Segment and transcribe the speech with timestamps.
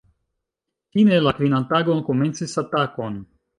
[0.95, 3.25] Fine la kvinan tagon komencis atakon.